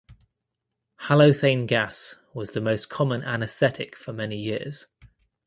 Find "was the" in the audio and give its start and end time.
2.33-2.59